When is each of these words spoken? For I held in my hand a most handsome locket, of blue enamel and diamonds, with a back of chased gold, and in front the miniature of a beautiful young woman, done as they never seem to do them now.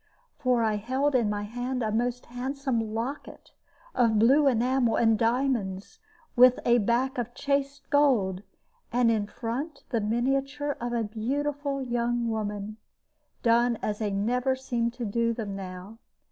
For 0.39 0.63
I 0.63 0.77
held 0.77 1.13
in 1.13 1.29
my 1.29 1.43
hand 1.43 1.83
a 1.83 1.91
most 1.91 2.25
handsome 2.25 2.95
locket, 2.95 3.51
of 3.93 4.17
blue 4.17 4.47
enamel 4.47 4.95
and 4.95 5.15
diamonds, 5.15 5.99
with 6.35 6.57
a 6.65 6.79
back 6.79 7.19
of 7.19 7.35
chased 7.35 7.87
gold, 7.91 8.41
and 8.91 9.11
in 9.11 9.27
front 9.27 9.83
the 9.89 10.01
miniature 10.01 10.75
of 10.81 10.91
a 10.91 11.03
beautiful 11.03 11.83
young 11.83 12.27
woman, 12.29 12.77
done 13.43 13.77
as 13.83 13.99
they 13.99 14.09
never 14.09 14.55
seem 14.55 14.89
to 14.89 15.05
do 15.05 15.33
them 15.35 15.55
now. 15.55 15.99